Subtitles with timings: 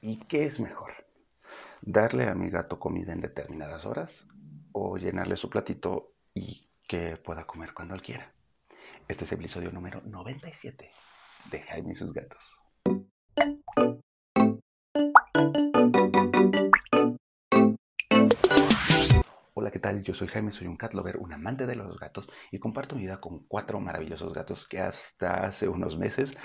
[0.00, 0.92] ¿Y qué es mejor?
[1.82, 4.28] ¿Darle a mi gato comida en determinadas horas
[4.70, 8.32] o llenarle su platito y que pueda comer cuando él quiera?
[9.08, 10.92] Este es el episodio número 97
[11.50, 12.56] de Jaime y sus gatos.
[19.54, 20.04] Hola, ¿qué tal?
[20.04, 23.02] Yo soy Jaime, soy un cat lover, un amante de los gatos y comparto mi
[23.02, 26.36] vida con cuatro maravillosos gatos que hasta hace unos meses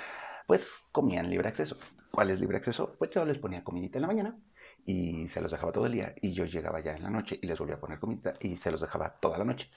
[0.47, 1.77] pues comían libre acceso.
[2.13, 2.95] ¿Cuál es libre acceso?
[2.99, 4.37] Pues yo les ponía comidita en la mañana
[4.85, 7.47] y se los dejaba todo el día y yo llegaba ya en la noche y
[7.47, 9.71] les volvía a poner comida y se los dejaba toda la noche.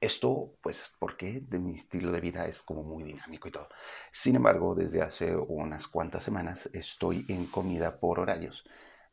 [0.00, 3.68] Esto pues porque de mi estilo de vida es como muy dinámico y todo.
[4.10, 8.64] Sin embargo, desde hace unas cuantas semanas estoy en comida por horarios.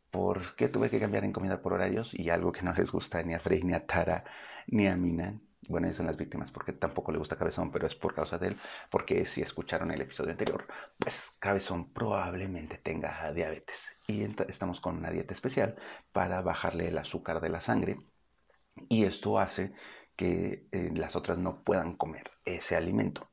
[0.10, 2.14] ¿Por qué tuve que cambiar en comida por horarios?
[2.14, 4.24] Y algo que no les gusta ni a Frey, ni a Tara,
[4.68, 5.38] ni a Mina,
[5.68, 8.50] bueno, ellos son las víctimas porque tampoco le gusta Cabezón, pero es por causa de
[8.50, 8.58] él,
[8.90, 10.66] porque si escucharon el episodio anterior,
[10.98, 15.76] pues Cabezón probablemente tenga diabetes y estamos con una dieta especial
[16.12, 17.98] para bajarle el azúcar de la sangre
[18.88, 19.74] y esto hace
[20.16, 23.30] que eh, las otras no puedan comer ese alimento.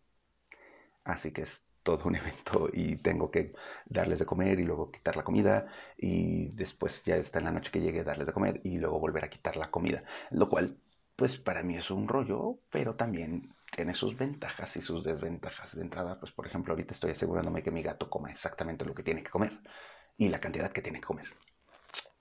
[1.05, 3.53] Así que es todo un evento y tengo que
[3.87, 7.71] darles de comer y luego quitar la comida y después ya está en la noche
[7.71, 10.79] que llegue darles de comer y luego volver a quitar la comida, lo cual
[11.17, 15.75] pues para mí es un rollo, pero también tiene sus ventajas y sus desventajas.
[15.75, 19.03] De entrada, pues por ejemplo, ahorita estoy asegurándome que mi gato coma exactamente lo que
[19.03, 19.59] tiene que comer
[20.17, 21.27] y la cantidad que tiene que comer.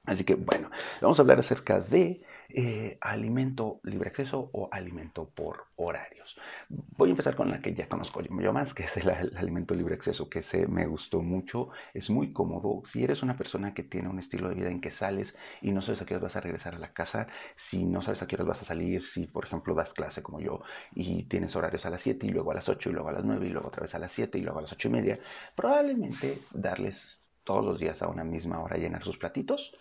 [0.05, 0.69] Así que bueno,
[1.01, 6.37] vamos a hablar acerca de eh, alimento libre acceso o alimento por horarios.
[6.69, 9.95] Voy a empezar con la que ya conozco yo más, que es el, alimento libre
[9.95, 12.81] acceso, que se me gustó mucho, es muy cómodo.
[12.85, 15.81] Si eres una persona que tiene un estilo de vida en que sales y no
[15.81, 18.35] sabes a qué hora vas a regresar a la casa, si no sabes a qué
[18.35, 20.61] hora vas a salir, si por ejemplo das clase como yo
[20.93, 23.23] y tienes horarios a las 7 y luego a las 8 y luego a las
[23.23, 25.19] 9 y luego otra vez a las 7 y luego a las 8 y media,
[25.55, 29.77] probablemente darles todos los días a una misma hora llenar sus platitos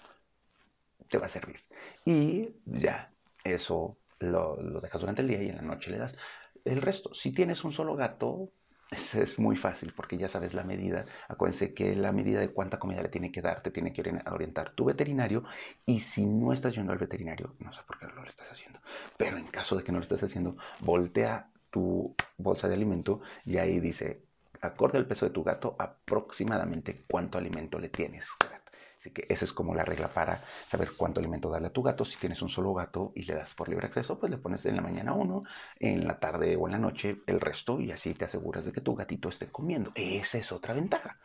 [1.18, 1.60] va a servir.
[2.04, 3.10] Y ya,
[3.42, 6.16] eso lo, dejas durante el día y en la noche le das
[6.64, 7.14] el resto.
[7.14, 8.50] Si tienes un solo gato,
[8.90, 11.04] es, muy fácil porque ya sabes la medida.
[11.28, 14.72] Acuérdense que la medida de cuánta comida le tiene que dar te tiene que orientar
[14.72, 15.44] tu veterinario.
[15.86, 18.80] Y si no estás yendo al veterinario, no sé por qué no lo estás haciendo,
[19.16, 23.58] pero en caso de que no lo estés haciendo, voltea tu bolsa de alimento y
[23.58, 24.22] ahí dice,
[24.60, 28.28] acorde al peso de tu gato, aproximadamente cuánto alimento le tienes.
[29.04, 32.06] Así que esa es como la regla para saber cuánto alimento darle a tu gato.
[32.06, 34.76] Si tienes un solo gato y le das por libre acceso, pues le pones en
[34.76, 35.42] la mañana uno,
[35.78, 38.80] en la tarde o en la noche el resto y así te aseguras de que
[38.80, 39.92] tu gatito esté comiendo.
[39.94, 41.18] Esa es otra ventaja.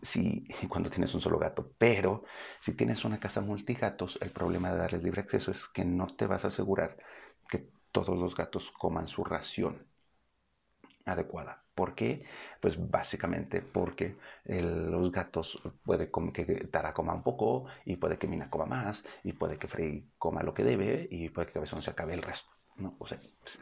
[0.00, 2.24] Si, cuando tienes un solo gato, pero
[2.62, 6.26] si tienes una casa multigatos, el problema de darles libre acceso es que no te
[6.26, 6.96] vas a asegurar
[7.46, 9.86] que todos los gatos coman su ración
[11.04, 11.67] adecuada.
[11.78, 12.24] ¿Por qué?
[12.60, 18.50] Pues básicamente porque los gatos puede que Tara coma un poco y puede que Mina
[18.50, 21.90] coma más y puede que Frey coma lo que debe y puede que Cabezón se
[21.90, 22.50] acabe el resto.
[22.78, 22.96] ¿no?
[22.98, 23.18] O sea,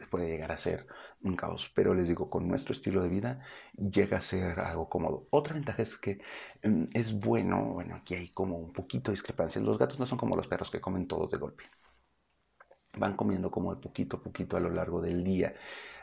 [0.09, 0.87] puede llegar a ser
[1.21, 3.45] un caos, pero les digo, con nuestro estilo de vida
[3.75, 5.27] llega a ser algo cómodo.
[5.29, 6.19] Otra ventaja es que
[6.63, 9.61] mm, es bueno, bueno, aquí hay como un poquito de discrepancia.
[9.61, 11.65] Los gatos no son como los perros que comen todos de golpe.
[12.97, 15.53] Van comiendo como de poquito a poquito a lo largo del día.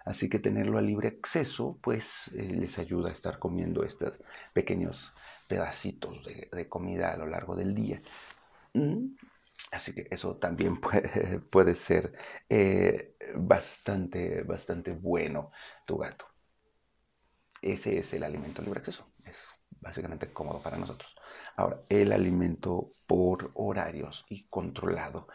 [0.05, 4.13] Así que tenerlo a libre acceso, pues eh, les ayuda a estar comiendo estos
[4.53, 5.13] pequeños
[5.49, 8.03] pedacitos de, comida a lo largo del día.
[8.75, 9.15] Mm,
[9.73, 10.79] así que eso también
[11.51, 12.13] puede, ser
[12.49, 15.51] eh, bastante, bastante bueno
[15.87, 16.27] tu gato.
[17.63, 19.11] Ese es el alimento libre acceso.
[19.25, 19.37] Es
[19.81, 21.15] básicamente cómodo para nosotros.
[21.57, 25.29] Ahora, el alimento por horarios y controlado.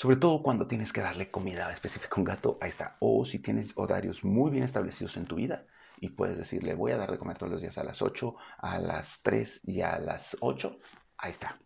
[0.00, 2.96] Sobre todo cuando tienes que darle comida específica a un gato, ahí está.
[3.00, 5.66] O si tienes horarios muy bien establecidos en tu vida
[5.98, 8.78] y puedes decirle, voy a dar de comer todos los días a las 8, a
[8.78, 10.78] las 3 y a las 8,
[11.16, 11.58] ahí está.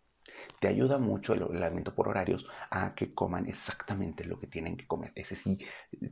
[0.59, 4.87] Te ayuda mucho el, alimento por horarios a que coman exactamente lo que tienen que
[4.87, 5.11] comer.
[5.13, 5.59] Ese sí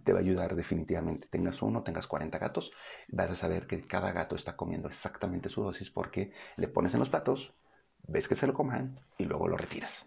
[0.03, 1.27] te va a ayudar definitivamente.
[1.27, 2.71] Tengas uno, tengas 40 gatos,
[3.07, 6.99] vas a saber que cada gato está comiendo exactamente su dosis porque le pones en
[6.99, 7.51] los platos,
[8.03, 10.05] ves que se lo coman y luego lo retiras.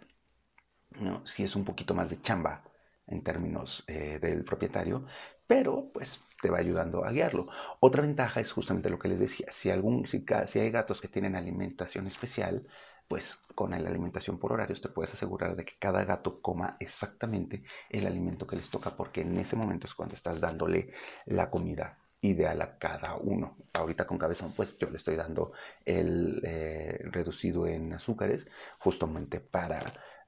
[1.00, 1.26] ¿No?
[1.26, 2.62] Si es un poquito más de chamba
[3.06, 5.06] en términos eh, del propietario,
[5.46, 7.48] pero pues te va ayudando a guiarlo.
[7.80, 11.08] Otra ventaja es justamente lo que les decía, si, algún, si, si hay gatos que
[11.08, 12.66] tienen alimentación especial,
[13.08, 17.62] pues con la alimentación por horarios te puedes asegurar de que cada gato coma exactamente
[17.90, 20.92] el alimento que les toca, porque en ese momento es cuando estás dándole
[21.26, 23.56] la comida ideal a cada uno.
[23.72, 25.52] Ahorita con cabezón, pues yo le estoy dando
[25.84, 28.46] el eh, reducido en azúcares
[28.78, 29.82] justamente para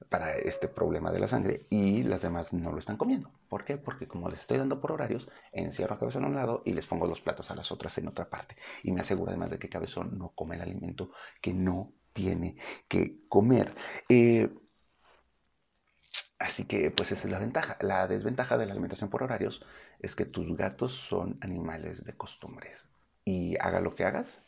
[0.09, 3.31] para este problema de la sangre y las demás no lo están comiendo.
[3.49, 3.77] ¿Por qué?
[3.77, 6.85] Porque como les estoy dando por horarios, encierro a Cabezón a un lado y les
[6.85, 8.55] pongo los platos a las otras en otra parte.
[8.83, 11.11] Y me aseguro además de que Cabezón no come el alimento
[11.41, 12.57] que no tiene
[12.87, 13.75] que comer.
[14.07, 14.49] Eh,
[16.39, 17.77] así que pues esa es la ventaja.
[17.81, 19.65] La desventaja de la alimentación por horarios
[19.99, 22.87] es que tus gatos son animales de costumbres.
[23.25, 24.43] Y haga lo que hagas,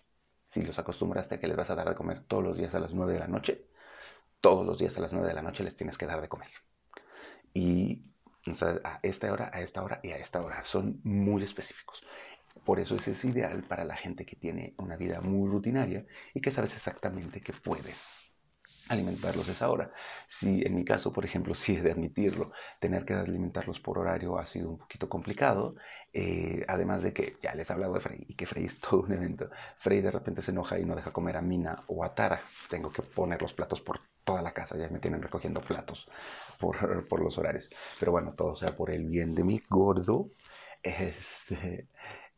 [0.47, 2.79] si los acostumbraste a que les vas a dar de comer todos los días a
[2.79, 3.65] las 9 de la noche,
[4.41, 6.49] todos los días a las 9 de la noche les tienes que dar de comer.
[7.53, 8.03] Y
[8.61, 10.63] a esta hora, a esta hora y a esta hora.
[10.63, 12.03] Son muy específicos.
[12.63, 16.51] Por eso es ideal para la gente que tiene una vida muy rutinaria y que
[16.51, 18.28] sabes exactamente que puedes
[18.89, 19.91] alimentarlos a esa hora.
[20.27, 24.37] Si en mi caso, por ejemplo, si he de admitirlo, tener que alimentarlos por horario
[24.37, 25.75] ha sido un poquito complicado,
[26.13, 29.01] eh, además de que ya les he hablado de Frey y que Frey es todo
[29.01, 29.49] un evento.
[29.77, 32.41] Frey de repente se enoja y no deja comer a Mina o a Tara.
[32.69, 36.07] Tengo que poner los platos por toda la casa, ya me tienen recogiendo platos
[36.59, 37.69] por, por los horarios.
[37.99, 40.29] Pero bueno, todo sea por el bien de mi gordo.
[40.81, 41.87] Este,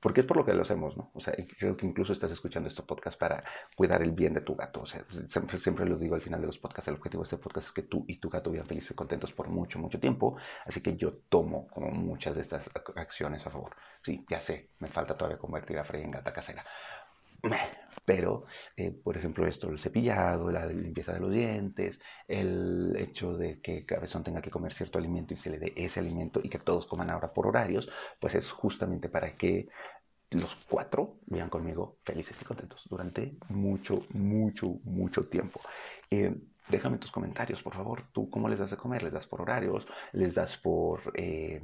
[0.02, 1.12] porque es por lo que lo hacemos, ¿no?
[1.14, 3.44] O sea, creo que incluso estás escuchando este podcast para
[3.76, 4.82] cuidar el bien de tu gato.
[4.82, 7.38] O sea, siempre, siempre lo digo al final de los podcasts, el objetivo de este
[7.38, 10.38] podcast es que tú y tu gato vivan felices y contentos por mucho, mucho tiempo.
[10.66, 13.76] Así que yo tomo como muchas de estas acciones a favor.
[14.02, 16.66] Sí, ya sé, me falta todavía convertir a Frey en gata casera.
[18.06, 18.46] Pero,
[18.76, 23.86] eh, por ejemplo, esto, el cepillado, la limpieza de los dientes, el hecho de que
[23.86, 26.88] Cabezón tenga que comer cierto alimento y se le dé ese alimento y que todos
[26.88, 27.90] coman ahora por horarios,
[28.20, 29.68] pues es justamente para que
[30.32, 35.62] los cuatro vivan conmigo felices y contentos durante mucho, mucho, mucho tiempo.
[36.10, 36.36] Eh,
[36.70, 38.04] déjame tus comentarios, por favor.
[38.12, 39.04] ¿Tú cómo les das de comer?
[39.04, 39.86] ¿Les das por horarios?
[40.14, 41.02] ¿Les das por...
[41.16, 41.62] Eh,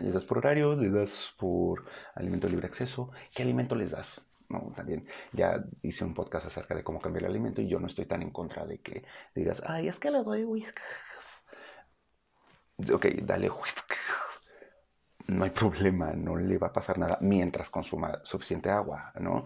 [0.00, 0.78] ¿Les das por horarios?
[0.78, 1.84] ¿Les das por
[2.14, 3.10] alimento de libre acceso?
[3.34, 4.20] ¿Qué alimento les das?
[4.48, 4.72] ¿No?
[4.74, 8.06] También ya hice un podcast acerca de cómo cambiar el alimento y yo no estoy
[8.06, 9.04] tan en contra de que
[9.34, 10.82] digas, ay, es que le doy whisky.
[12.92, 13.50] Ok, dale.
[15.26, 19.44] No hay problema, no le va a pasar nada mientras consuma suficiente agua, ¿no?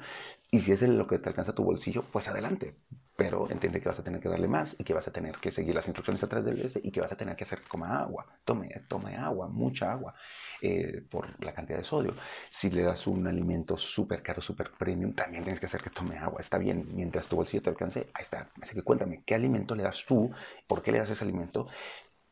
[0.50, 2.76] Y si es lo que te alcanza tu bolsillo, pues adelante.
[3.22, 5.50] Pero entiende que vas a tener que darle más y que vas a tener que
[5.50, 8.26] seguir las instrucciones atrás del este y que vas a tener que hacer coma agua.
[8.44, 10.14] Tome, tome agua, mucha agua,
[10.60, 12.14] eh, por la cantidad de sodio.
[12.50, 16.18] Si le das un alimento súper caro, súper premium, también tienes que hacer que tome
[16.18, 16.40] agua.
[16.40, 18.50] Está bien, mientras tu bolsillo te alcance, ahí está.
[18.60, 20.30] Así que cuéntame, ¿qué alimento le das tú?
[20.66, 21.68] ¿Por qué le das ese alimento?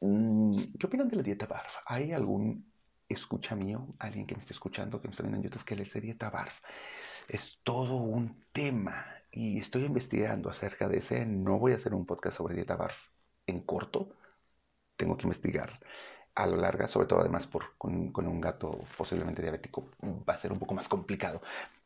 [0.01, 1.77] Mm, ¿Qué opinan de la dieta BARF?
[1.87, 2.71] ¿Hay algún
[3.09, 5.85] escucha mío, alguien que me esté escuchando, que me está viendo en YouTube, que le
[5.85, 6.61] dieta BARF?
[7.31, 11.25] es todo un tema y estoy investigando acerca de ese.
[11.27, 13.09] No voy a hacer un podcast sobre dieta BARF
[13.47, 14.11] en corto.
[14.97, 15.81] Tengo que investigar
[16.35, 19.91] a lo largo, sobre todo además por, con, con, un gato posiblemente diabético,
[20.29, 21.43] va a ser un poco más complicado.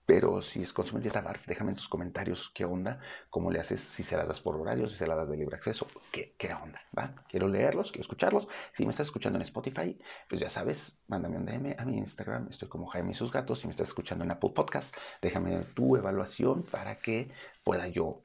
[0.07, 3.81] Pero si es consumen dieta BARF, déjame en tus comentarios qué onda, cómo le haces,
[3.81, 6.53] si se la das por horario, si se la das de libre acceso, qué, qué
[6.53, 7.15] onda, ¿va?
[7.29, 8.47] Quiero leerlos, quiero escucharlos.
[8.73, 9.99] Si me estás escuchando en Spotify,
[10.29, 13.61] pues ya sabes, mándame un DM a mi Instagram, estoy como Jaime y sus gatos.
[13.61, 17.31] Si me estás escuchando en Apple Podcast, déjame tu evaluación para que
[17.63, 18.25] pueda yo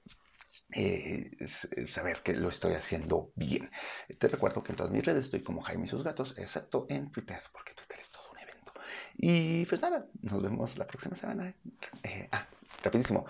[0.74, 1.32] eh,
[1.88, 3.72] saber que lo estoy haciendo bien.
[4.18, 7.12] Te recuerdo que en todas mis redes estoy como Jaime y sus gatos, excepto en
[7.12, 8.74] Twitter, porque Twitter es todo un evento.
[9.22, 11.54] Y pues nada, nos vemos la próxima semana.
[12.04, 12.48] Eh, ah,
[12.82, 13.26] rapidísimo.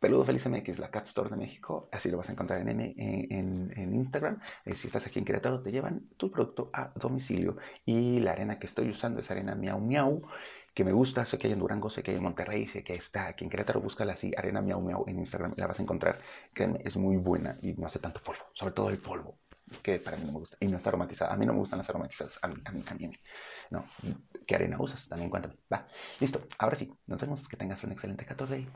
[0.00, 3.94] Peludo Feliz MX, la Cat Store de México, así lo vas a encontrar en, en,
[3.94, 4.40] Instagram.
[4.64, 7.56] Eh, si estás aquí en Querétaro, te llevan tu producto a domicilio.
[7.86, 10.20] Y la arena que estoy usando es arena miau miau
[10.74, 12.94] que me gusta, sé que hay en Durango, sé que hay en Monterrey, sé que
[12.94, 16.18] está aquí en Querétaro, búscala así, Arena Miau Miau en Instagram, la vas a encontrar.
[16.52, 19.36] Créeme, es muy buena y no hace tanto polvo, sobre todo el polvo,
[19.82, 21.32] que para mí no me gusta, y no está aromatizada.
[21.32, 22.94] A mí no me gustan las aromatizadas, a mí, a mí, a
[23.70, 23.84] No,
[24.46, 25.08] ¿qué arena usas?
[25.08, 25.56] También cuéntame.
[25.72, 25.86] Va,
[26.20, 28.66] listo, ahora sí, nos vemos, que tengas un excelente 14